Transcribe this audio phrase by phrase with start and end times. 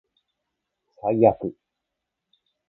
[0.95, 1.53] 最悪